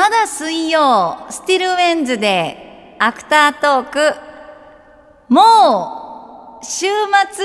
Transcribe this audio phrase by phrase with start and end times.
[0.00, 4.14] まだ水曜、 Still Wednesday、アフタートーク、
[5.28, 7.44] もう、週末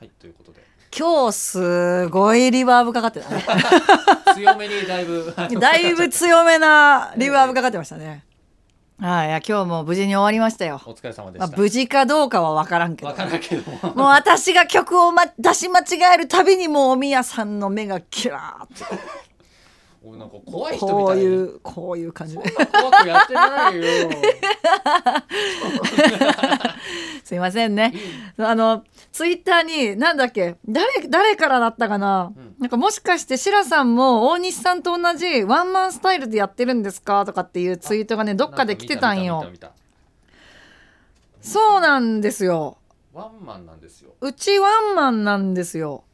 [0.00, 0.62] はい、ということで
[0.98, 3.44] 今日すごいリバーブかかってたね。
[4.36, 8.24] 強めにだいぶ だいぶ強めなリバーブかかってましたね。
[8.98, 10.80] はい、いや今日も無事に終わりましたよ。
[10.86, 11.48] お疲れ様でまあ。
[11.48, 13.14] 無事かどうかは分からんけどわ。
[13.14, 13.94] からんけども。
[13.94, 18.84] もう私が曲を、ま、出し間違えるたびにもうおみやさんの目がキラーって
[20.04, 20.98] おなんか怖い人みたい。
[20.98, 22.42] こういうこういう感じで。
[22.42, 23.82] 怖くやってないよ。
[27.24, 27.94] すいませんね。
[28.36, 32.54] あのツイッターになんだっけ誰誰からだったかな、うん。
[32.58, 37.24] なんかもしかしてシラさんも大西さんと同じワンマンスタイルでやってるんですか？
[37.24, 39.46] とかっていうツイートがねどっかで来てたんよ。
[41.40, 42.78] そうなんですよ。
[43.12, 44.14] ワンマンなんですよ。
[44.20, 46.04] うちワンマンなんですよ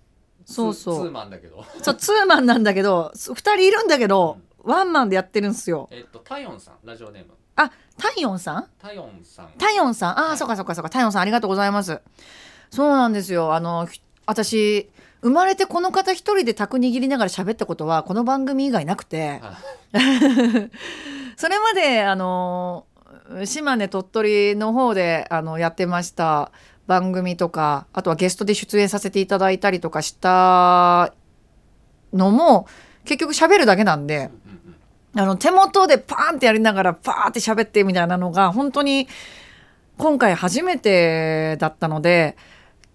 [0.51, 0.95] そうそう。
[1.05, 1.65] ツーマンだけど。
[1.83, 5.88] そうツーマンなんだけど2人いるんだけど、ワンマンでやってるんですよ。
[5.93, 7.32] えっとタヨンさんラジオネーム。
[7.57, 8.66] あタイヨンさん？
[8.79, 9.51] タヨンさん。
[9.59, 10.18] タヨンさん？
[10.18, 10.38] ああ、はい。
[10.38, 10.90] そうかそうかそうか。
[10.90, 12.01] タヨンさんありがとうございます。
[12.71, 13.55] そうなんですよ。
[13.55, 14.88] あのひ私
[15.23, 19.40] 生まれてこの方一人で卓握りながら喋ったことはこの番組以外なくて。
[19.43, 19.59] あ
[21.37, 22.87] それまであの
[23.45, 26.51] 島根鳥取の方であのやってました
[26.88, 31.12] 番組とかあとはゲストで出演させていただいたりとかした
[32.14, 32.66] のも
[33.04, 34.30] 結局喋るだけなんで
[35.14, 39.06] あの手元でパーンってやりながらパーって喋ってみたいなのが本当に
[39.98, 42.36] 今回初めてだったので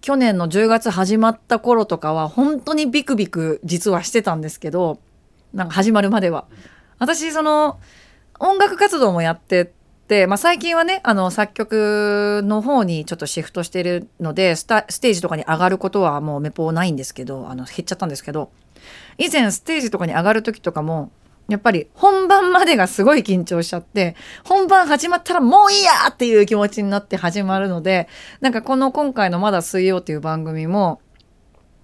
[0.00, 4.98] 去年の10月始まった頃とかは本当にビクビク実はしてたんですけど
[5.52, 6.46] なんか始まるまでは。
[6.98, 7.78] 私その
[8.40, 9.83] 音楽活動もやってて、
[10.26, 18.50] まあ、最近はねあの作曲の方にちょっとシフトしてるのでステージとかに上がることはもうめぽないんですけどあの減っちゃったんですけど
[19.16, 21.10] 以前ステージとかに上がる時とかも
[21.48, 24.14] やっぱり本番までがすごい緊張しちゃって
[24.44, 28.08] 本番始まったらもういいやっていう気持ちになって始まるので
[28.40, 31.00] なんかこの今回の「まだ水曜」っていう番組も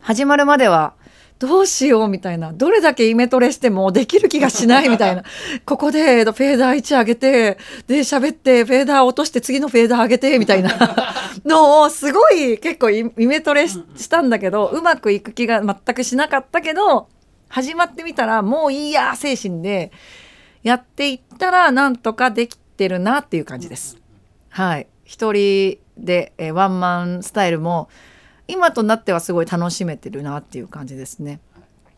[0.00, 0.94] 始まるまでは
[1.40, 2.52] どうしようみたいな。
[2.52, 5.24] どれだけイメトレしてもできる気がしないみたいな。
[5.64, 7.56] ここでえっとフェーダー1上げて
[7.86, 10.70] で喋ってフェーダー落として次のフェーダー上げてみたいな。
[11.46, 17.08] のをすごい結構イイメトレししたんだけどうまくいく気が全くしなかったけど
[17.48, 19.92] 始まってみたらもういいや精神で
[20.62, 23.96] やっていったらなんとかできてるなっていう感じです。
[24.50, 24.86] はい。
[25.04, 27.88] 一人で、えーワンマンスタイルも
[28.50, 31.40] 今となってはすごい楽しめてるなっていう感じですね。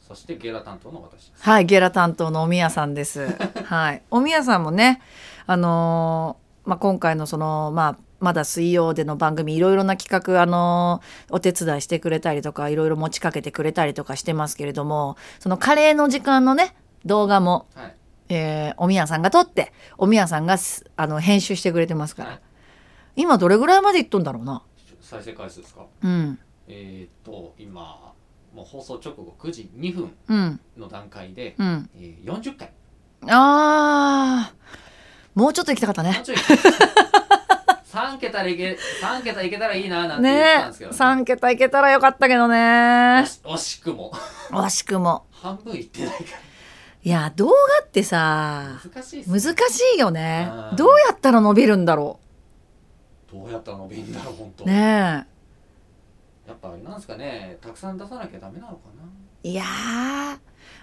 [0.01, 1.43] そしてゲラ担当の私です。
[1.43, 3.29] はい、ゲラ担当のおみやさんです。
[3.65, 5.01] はい、おみやさんもね、
[5.47, 17.95] あのーまあ、今回のその、まあ、まだ水曜での番組いろいろな企画、あのーお手伝いしてくれたりとかいろいろ持ちかけてくれたりとかしてますけれどもそのカレーの時間のね動画も、はい。
[18.29, 22.41] えーおみやさんが撮っておみやさんがすあの編集してくれてますから、はい
[23.15, 24.63] 今どれぐらいまでいっとんだろうな。
[25.03, 25.83] 再生回数ですか？
[26.03, 26.39] うん。
[26.69, 28.13] えっと今
[28.55, 30.61] もう放送直後9時2分うん。
[30.79, 32.73] の段階で、うん、えー、40回。
[33.29, 35.39] あー。
[35.39, 36.23] もうちょっと行きたかったね。
[37.85, 42.57] 三桁でいけ三桁いけたらいいななんて言ったんですけど、3桁いけたらよかったけどね。
[42.57, 44.13] 惜しくも。
[44.51, 45.27] 惜しくも。
[45.31, 46.25] 半分いってないか
[47.05, 47.53] いや動画
[47.85, 49.25] ってさら難しいね。
[49.27, 50.51] 難しいよね。
[50.71, 50.77] うん。
[50.77, 52.19] どうやったら伸びるんだろ
[53.33, 54.65] どうやったら伸びんだろう本当。
[54.65, 55.27] うね
[56.47, 59.05] やっぱあれなんですかねたくさん出さなきゃダメなのかな。
[59.45, 60.39] えいやー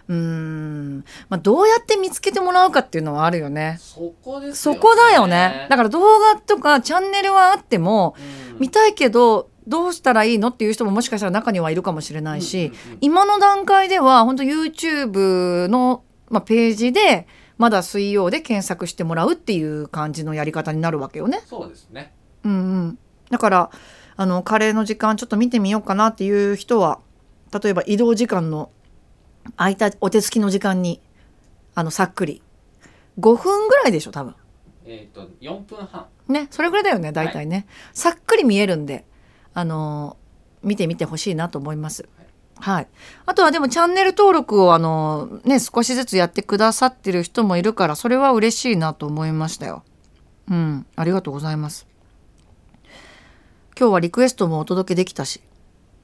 [0.10, 0.98] うーん、
[1.30, 8.16] まあ、どうやって見つけてもらうかっていうのはあるよねそこですそこだよねだから動画とかチャンネルはあっても
[8.54, 17.28] うん見たいけどどうしたらいいのっていう人ももしかしたら中にはいるかもしれないし、うんうんうん今の段階では本当 YouTube の、まあ、ページで
[17.58, 21.42] まだ水曜で検索してもらうっていう感じのやり方になるわけよね。
[21.46, 22.14] そうですね。
[22.44, 22.56] うんう
[22.88, 23.72] ん、だから
[24.16, 27.00] あのカレーの時間ちょっと見てみようかなっていう人は
[27.62, 28.72] 例えば移動時間の
[29.58, 31.02] 空いたお手つきの時間に
[31.76, 32.42] あのさっくり
[33.20, 34.36] 5分ぐらいでしょ多分。
[34.86, 36.08] えっ、と4分半。
[36.28, 39.06] ねそれぐらいだよね大体ね、さっくり見えるんで
[39.54, 40.30] あのー
[40.62, 42.10] 見てみてほしいなと思います。
[42.60, 42.88] はい、
[43.26, 49.84] あとはでもチャンネル登録をあのーね少しずつやってくださってる人もいるからそれは嬉しいなと思いましたよ。
[50.50, 51.89] うんありがとうございます。
[53.80, 55.40] 今日はリクエストもお届けできたし、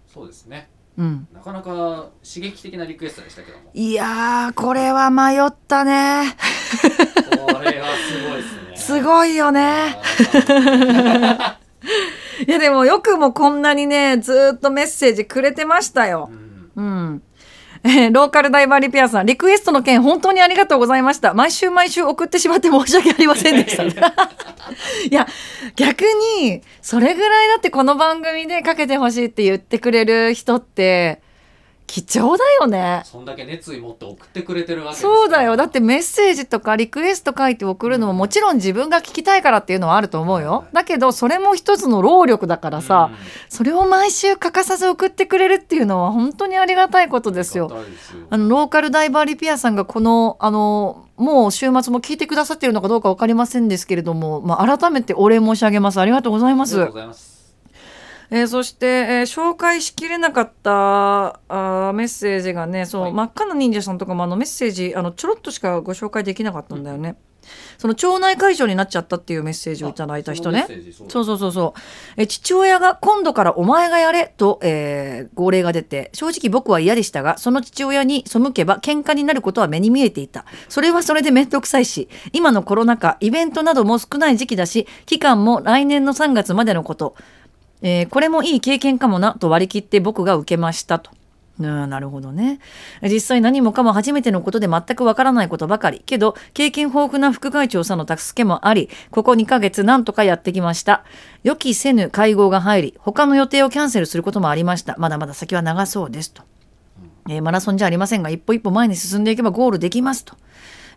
[0.07, 0.69] そうですね。
[0.98, 3.69] うん、なかなか刺激的なリクエストでしたけども。
[3.74, 6.38] いやーこれは迷ったね
[6.81, 8.77] これはすごいですね。
[8.77, 9.98] すごいよね。
[11.38, 11.60] あ
[12.48, 16.80] いやでもよくもこんなにねずーっとメッセージくれてましたよー。
[16.80, 17.22] うんうん。
[17.83, 23.83] えーローカルダイバーリピアさんリクエストの件本当にありがとうございました毎週毎週送ってしまって申し訳ありませんでした
[25.09, 25.27] いや
[25.75, 26.01] 逆
[26.41, 31.21] にそれぐらいだってこの番組でかけてほしいって言ってくれる人って
[31.87, 33.01] 貴重だよね。
[33.05, 35.55] そんだけ熱意持って送ってくれてるわけそうだよ。
[35.55, 40.65] だってメッセージとかリクエスト書いて送るのももちろん自分が聞きたいからっていうのはあると思うよ。
[40.73, 43.17] だけどそれも一つの労力だからさ、うん。
[43.49, 47.71] それを毎週欠かさず送ってくれるっていうのは本当にありがたいことですよ。
[48.29, 56.01] あのローカルダイバーリピアさんがこのあのもう週末も聞いてくださっているのかどうか分かりませんですけれども、まあ、改めてお礼申し上げます。
[56.01, 57.34] ありがとうございます
[58.31, 63.13] えーそして、えー紹介しきれなかったあーメッセージがねそう、はい。
[63.13, 67.16] 真っ赤な忍者さんとかもあのメッセージあのちょろっとしかご紹介できなかったんだよね、
[67.77, 70.66] その町内会長になっちゃったっていうメッセージをいただいた人ね。
[71.10, 71.80] そうそうそうそう
[72.18, 80.45] え父親が今度からお前がやれと、えー号令が出て正直僕は嫌でしたがその父親に背けば喧嘩になることは目に見えていた。
[80.69, 87.16] それはそれで面倒くさいし今のコロナ禍イベントなども少ない時期だし期間も来年の3月までのこと
[87.87, 91.11] えーこれもいい経験かもなと割り切って僕が受けましたと。
[91.59, 92.59] うんなるほどね。
[93.03, 96.01] 実際何もかも初めてのことで全くわからないことばかり。
[96.03, 101.03] けど経験豊富な副会長さんの助けもありここ2ヶ月なんとかやってきました。
[101.43, 104.95] 予期せぬ会合が入り他の予定をキャンセルすることもありました。
[104.97, 106.41] まだまだ先は長そうですと、
[107.29, 110.35] えーマラソンじゃありませんが一歩一歩前に進んでいけばゴールできますと、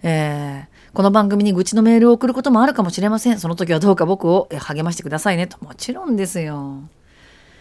[0.03, 3.39] えーこの番組に愚痴のメールを送ることもあるかもしれません。
[3.39, 5.47] その時はどうか僕をえー励ましてくださいね。
[5.47, 5.63] と。
[5.65, 6.83] もちろんですよ。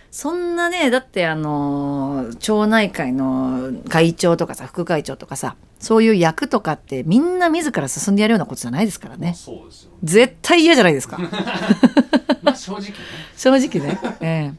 [0.09, 9.33] そんなねだってあの町内会の会長とかさ副会長とかさそういう役とかってみんな自ら進んでやるようなことじゃないですからね。
[9.35, 9.91] そうですよ。
[10.03, 11.17] 絶対嫌じゃないですか。
[12.41, 12.95] まあ正直ね。
[13.35, 14.57] 正直ね、ええ。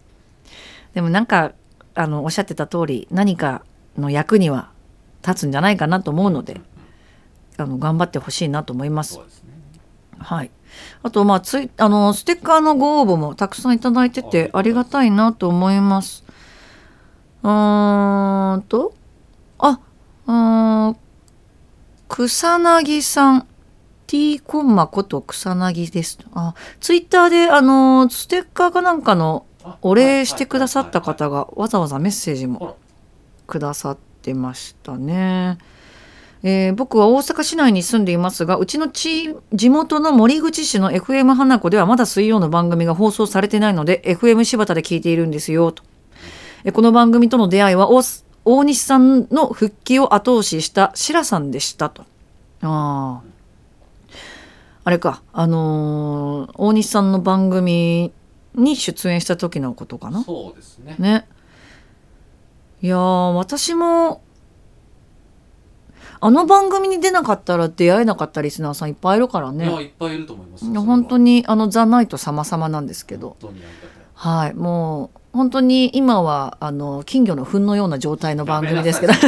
[0.95, 1.53] でもなんか
[1.95, 3.63] あのおっしゃってた通り何か
[3.97, 4.71] の役には
[5.27, 6.61] 立つんじゃないかなと思うので
[7.59, 9.53] あの頑張ってほしいなと思いますすね
[10.19, 10.51] はい。
[11.03, 16.25] あと、まあ、つい、あの、ステッカーのご応募もたくさんいただいてて、ありがたいなと思います。
[17.43, 18.95] うーんと、
[19.59, 19.81] あ、
[20.27, 20.97] うーん、
[22.09, 23.47] 草薙さん。
[24.09, 26.19] T コンマこと草薙です。
[26.33, 32.79] あ、ツイッターで、あの、ステッカーかなんかのあお礼してくださったはい方がわざわざメッセージも
[33.47, 35.59] くださってましたね。
[36.43, 45.83] えー僕は大阪市内に住んでいますがうちの地地元の森口市の FM 花子ではまだ水曜の番組が放送されてないので FM 柴田で聞いているんですよと。
[46.65, 52.03] えーこの番組との出会いは大西さんの復帰を後押しした白さんでしたと。
[52.63, 53.29] ああ。
[54.85, 58.13] あれか、あのー大西さんの番組
[58.55, 60.23] に出演した時のことかな。
[60.23, 61.27] そうですねね。
[62.81, 64.23] いやー私も
[66.21, 69.83] あの番組に出なかったら出会えなかったリスナーさんいっぱいいるからいやね。
[69.83, 73.37] いっぱいいると思います本当ににあのザ・ナイト様々なんですけど、
[74.15, 79.13] はい、もう本当に今はあの金魚の糞のような状態の番組ですけど。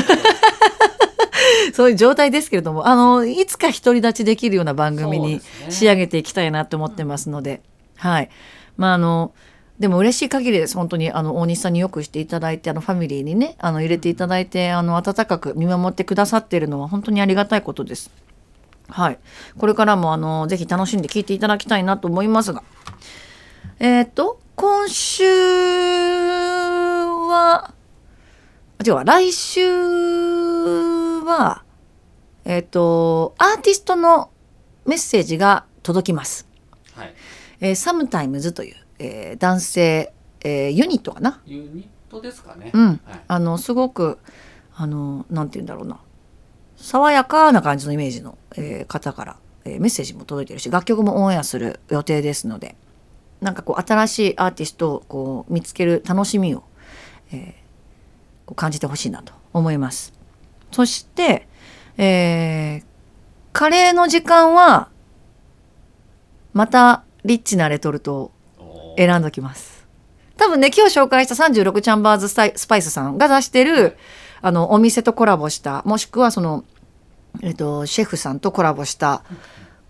[1.72, 7.62] そういう状態ですけれどもあのいつか独り立ちできるような番組に仕上げていきたいなと思ってますので、
[7.96, 8.30] はい。
[8.76, 9.32] まああの
[9.80, 11.10] でも嬉しい限りです本当に。
[11.10, 18.10] あの大西さんによくしていただいてあのファミリーにねあの入れていただいてあの温かく見守ってくださっているのは本当にありがたいことです。
[18.88, 19.18] はい、
[19.56, 22.62] これからもあのぜひ楽しんで聞いていただきたいなと思いますが。
[23.78, 25.24] えっ、と今週
[27.28, 27.72] は
[28.78, 29.04] あ違うわ。
[29.04, 29.60] 来週
[31.24, 31.62] は
[32.44, 34.30] えっ、とアーティストの
[34.84, 36.46] メッセージが届きます。
[36.94, 37.14] はい。
[37.60, 41.40] えー、 SOMETIME'S という、えー男性、えーユニットかな？
[41.46, 44.18] ユニットですかねうんはいあのすごく
[44.76, 45.98] あのなんて言うんだろうな
[46.76, 52.76] 爽やかな感じのイメージの、えー方から、えーメッセージも届いてるし楽曲もオンエアする予定ですので
[53.40, 56.62] なんかこう新しいアーティストをこう見つける楽しみを、
[57.32, 57.52] えー
[58.46, 60.12] こう感じてほしいなと思います。
[60.72, 61.46] そして、
[61.96, 62.84] えー
[63.52, 64.88] カレーの時間は
[66.52, 68.32] またリッチなレトルト
[69.06, 69.86] 選んどきます。
[70.36, 73.96] 多分ね今日紹介した36チャンバーズスパイスさんが出してる
[74.42, 76.64] あのお店とコラボしたもしくはその、
[77.42, 79.22] えっと、シェフさんとコラボした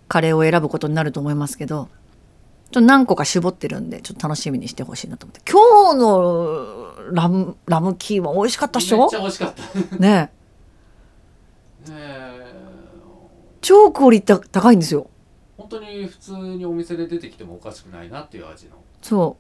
[0.08, 1.88] カレーを選ぶことになると思いますけど
[2.70, 5.40] ちょっと何個か絞ってるんでちょっと楽しみにしてほしいなと思って。
[5.50, 8.98] 今日のラムラムキーは美味しかったっしょ？
[8.98, 9.96] めっちゃ美味しかった。
[9.96, 10.30] ね
[11.86, 11.90] え。
[11.90, 11.96] ね
[13.60, 15.10] 超クオリティ高いんですよ。
[15.56, 19.36] 本当に普通にお店で出てきてもおかしくないなっていう味のそ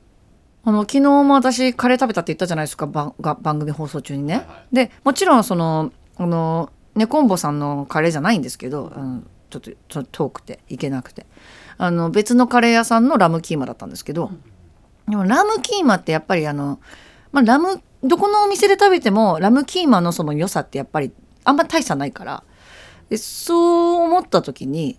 [0.64, 0.68] う。
[0.68, 4.34] あの昨日も私カレー食べたって言ったじゃないですか番が番組放送中にね。
[4.34, 4.74] はいはい。
[4.74, 11.26] でもちろんそのあのねこんぼさんのカレーじゃないんですけど、うん、ちょっとちょっと遠くて行けなくて。
[11.82, 14.30] あの別のカレー屋さんのラムキーマだったんですけど、
[15.08, 16.78] でもラムキーマってやっぱりあの、
[17.32, 21.10] まあ、ラムどこのお店で食べてもラムキーマのその良さってやっぱり
[21.42, 22.44] あんま大差ないから。
[23.08, 24.98] でそう思った時に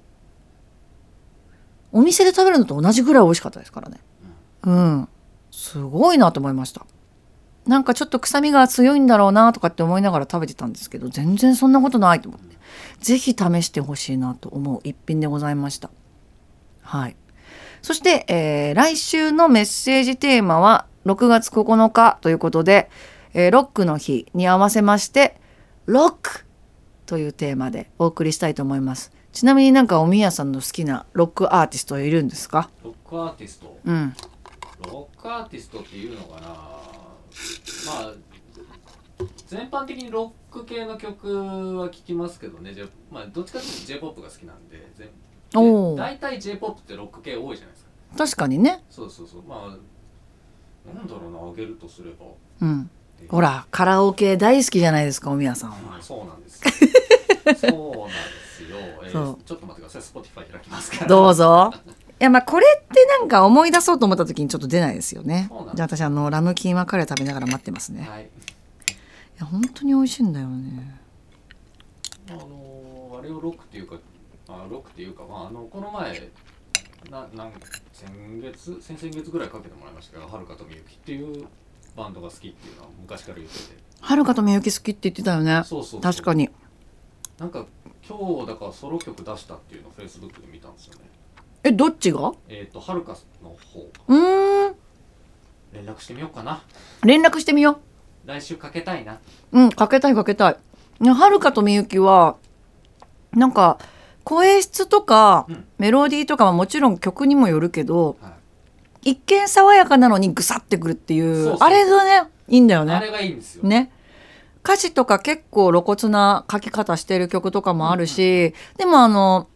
[1.92, 4.00] お店で食べるのと同じぐらい美味しかったですからね
[4.64, 5.08] うん。
[5.52, 6.86] すごいなと思いました。
[7.68, 12.58] なんかちょっと臭みが強いんだろうなとかって思いながら食べてたんですけど全然そんなことないと思って。
[13.00, 15.90] 是非試してほしいなと思う一品でございました。
[16.82, 17.16] はい。
[17.82, 22.90] そして、えー来週のメッセージテーマは6月9日ということで、
[23.34, 25.36] えーロックの日に合わせまして
[25.86, 26.46] ロック
[27.06, 29.12] というテーマでお送りしたいと思います。
[29.34, 32.70] ちなみになんかおみやさんの好きなロックアーティストいるんですか？
[32.84, 33.78] ロックアーティスト？
[33.86, 34.14] うん
[34.88, 36.48] ロックアーティストっていうのかな。
[36.48, 38.14] まあ
[39.48, 42.74] 全般的にロック系の曲は聴きますけどね。
[42.74, 44.88] じゃまあどっちかというと j p o p が好きなんで
[45.54, 47.92] 大体 j p o p ってロック系多いじゃないですか。
[48.18, 48.84] 確かにね。
[48.90, 49.44] そうそうそう。
[49.44, 49.78] ま
[50.88, 52.26] あなんだろうなあげるとすれば。
[52.62, 52.90] うん。
[53.30, 55.98] ほらカラオケ大好きじゃないですかおみやさんは。
[55.98, 56.72] うんそうなんですよ。
[57.56, 58.14] そうなんで
[58.56, 60.02] すよ、えーちょっと待ってください。
[60.02, 61.08] Spotify 開きますから。
[61.08, 61.72] どうぞ。
[61.76, 65.50] いやまあこれってなんか思い出そうと思った時にちょっと出ないですよね。
[65.76, 68.08] じゃあ私あのラムキーマカレー食べながら待ってますね。
[68.08, 68.24] はい。
[68.24, 68.28] い
[69.40, 71.00] や本当に美味しいんだよね。
[72.30, 73.98] あのーあれをロックっていうか
[74.48, 76.30] あロックっていうかまああのこの前
[77.12, 77.52] ななん
[77.94, 81.46] 先月先々月ぐらいかけてもらいましたけどはるかとみゆきっていう
[81.96, 83.78] バンドが好きっていうのは昔から言ってて。
[84.00, 85.62] はるかとみゆき好きって言ってたよね。
[85.66, 86.02] そうそうそう。
[86.02, 86.50] 確かに。
[87.38, 87.66] なんか
[88.08, 91.02] 今日だからソロ曲出したっていうのをフェイスブックで見たんですよね
[91.64, 92.34] えどっちが？
[92.50, 93.92] えっ、とはるかの方。
[94.08, 94.76] うーん。
[95.74, 96.64] 連絡してみようかな。
[97.04, 97.80] 連絡してみよ
[98.26, 99.20] 来週かけたいな。
[99.52, 100.58] ううんかけたいかけたい。
[101.10, 102.36] はるかとみゆきは
[103.34, 103.80] なんか
[104.24, 105.66] 声質とかうん。
[105.78, 108.30] メロディーとかはもちろん曲にもよるけどは
[109.04, 109.12] い。
[109.12, 112.94] 一見爽やかなのにぐさってくるっていうあれがねいいんだよね。
[112.94, 113.92] あれがいいんですよ、ね。
[114.64, 119.48] 歌詞とか結構露骨な書き方してる曲とかもあるし、でもあの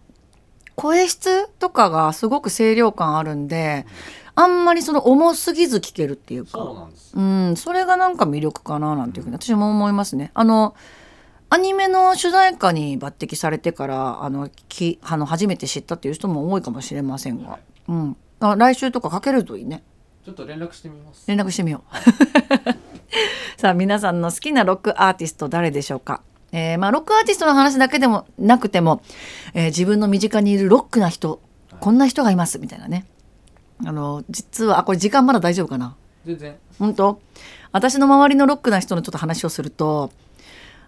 [0.76, 3.86] 声質とかがすごく清涼感あるんで
[4.36, 10.32] あんまりその重すぎず聴けるっていうそうんですようんそれがなんか魅力かななんていうふうに私も思いますね。
[10.34, 10.76] あの
[11.50, 19.84] アニメの主題歌に抜擢されてからあのきあの初めて知ったっていう人も多いかもしれませんが、はいうん、あ来週とかかけるといいね。
[20.26, 23.60] ちょっと連絡してみます連絡してみよう。
[23.62, 26.22] さあ皆さんの好きなロックアーティスト誰でしょうか？
[26.58, 29.02] えーまあロックアーティストの話だけでもなくても、
[29.54, 31.42] えー自分の身近にいるロックな人
[31.82, 33.06] こんな人がいますみたいなね。
[33.86, 35.98] あの実はあこれ時間まだ大丈夫かな？
[36.26, 37.20] 全然本当？
[37.74, 40.12] 私の周りのロックな人のちょっと話をすると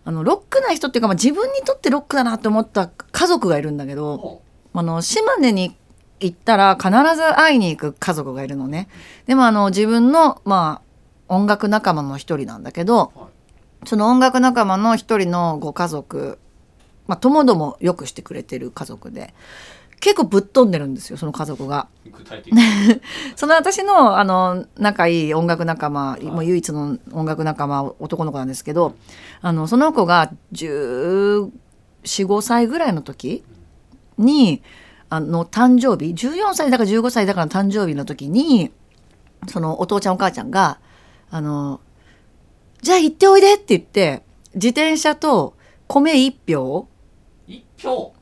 [0.06, 4.42] あのロックな人っていうか、まあ、自分にとってロックだなって思った家族がいるんだけども
[4.74, 5.76] あの島根に
[6.22, 8.88] 行ったら必ず会いに行く家族がいるのね。
[9.26, 10.82] でもあの自分のま
[11.28, 13.30] あ音楽仲間の一人なんだけどう、はい
[13.86, 16.40] その音楽仲間の一人のご家族、
[17.08, 19.34] まあ、ともどもよくしてくれてる家族で
[20.00, 21.88] 結構ぶっ飛んでるんですよその家族が。
[23.36, 28.96] その私のあの仲いい音楽仲間、もう唯一の音楽仲間男の子なんですけど
[29.42, 31.52] あのその子が1415
[32.42, 33.44] 歳ぐらいの時
[34.18, 34.62] に
[35.10, 38.72] あの誕生日14歳だか15歳だかの誕生日の時に
[39.48, 40.80] そのお父ちゃんお母ちゃんが
[41.30, 41.82] 「あの
[42.82, 45.56] じゃあ行っておいで」って言って自転車と
[45.88, 46.88] 米1票、
[47.48, 48.14] 一票？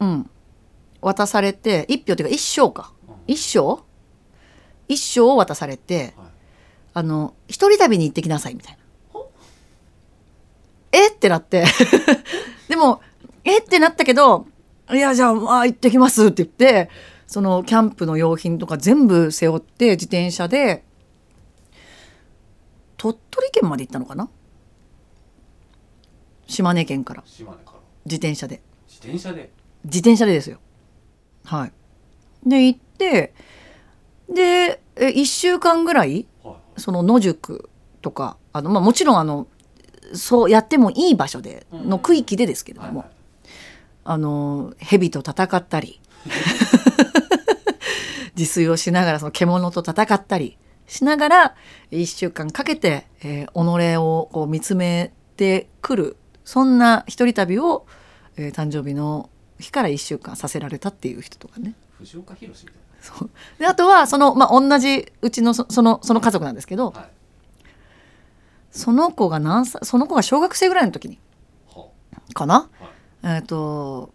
[0.00, 0.30] うん、
[1.00, 2.92] 渡されて1票っていうか1升か。
[3.08, 3.14] うん。
[3.34, 3.82] 1升
[4.88, 6.28] ?1 升を渡されてはい。
[6.94, 8.78] あの一人旅に行ってきなさいみたいな。
[10.92, 11.08] え？
[11.08, 11.64] ってなって。
[12.68, 13.00] でも
[13.44, 13.58] え？
[13.58, 14.46] ってなったけど
[14.90, 16.88] いやじゃあまあ行ってきますって言って
[17.26, 20.82] そのキャンプの用品とか全部背負って自転車で
[22.98, 24.28] 鳥取県まで行ったのかな？
[26.46, 27.22] 島根県から。
[27.26, 27.78] 島根から。
[28.04, 28.60] 自転車で。
[28.88, 29.50] 自転車で？
[29.84, 30.58] 自転車でですよ。
[31.44, 31.72] はい。
[32.46, 33.34] で行って
[34.28, 36.80] でえ1週間ぐらいはい。
[36.80, 37.68] その野宿
[38.02, 39.46] とかあの、まあ、もちろんあの
[40.14, 41.88] そうやってもいい場所でうん。
[41.88, 43.16] の区域でですけれども、はいはい。
[44.04, 46.00] あの蛇と戦ったり
[48.36, 50.56] 自炊をしながらその獣と戦ったり
[50.88, 51.54] しながら
[51.92, 57.86] 1週間かけて、えー己をこう見つめてくるそんな一人旅を、
[58.36, 59.30] えー誕生日の
[59.60, 61.74] 日から1週間させられたっていう人とかね。
[61.98, 63.30] 藤岡弘みたいそう。
[63.58, 67.10] であとはその、まあ、同じうちのそそのその家族なんですけど、なはい。
[68.70, 71.18] その子が何歳その子が小学生ぐらいの時に
[71.74, 71.86] は
[72.34, 72.68] かな、
[73.24, 74.12] えっ、と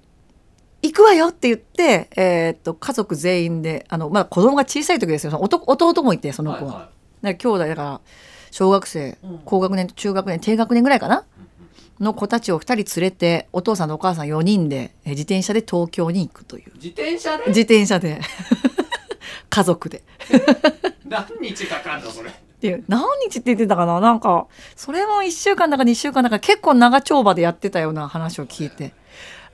[0.84, 5.36] 行くわよって言って、えっと家族全員であの、まあ、子供が小さい時ですよ。
[5.42, 6.72] 弟弟もいてその子は。
[6.74, 6.92] はいはだか
[7.24, 8.02] ら兄弟だから
[8.52, 9.40] 小学生うん。
[9.46, 11.24] 高学年中学年低学年ぐらいかな？
[12.00, 16.70] の子たちを2人連れてお父さんとお母さん4人でえ自転車で東京に行くという。
[16.70, 17.44] い自転車で？
[17.48, 18.20] 自転車で。
[19.50, 20.04] 家族で。
[21.08, 22.30] 何日かかんのそれ？
[22.30, 24.00] っていう何日って言ってたかな？
[24.00, 28.94] なんかそれも1週間だか2週間だか結構長丁場でやってたような話を聞いて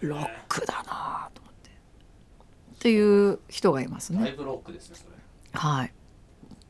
[0.01, 1.69] ロックだなと思って。
[1.69, 4.21] っていう人がいますね。
[4.21, 5.09] だいぶロックですねそれ。
[5.53, 5.93] はい。